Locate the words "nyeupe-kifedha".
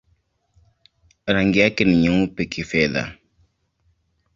1.97-3.17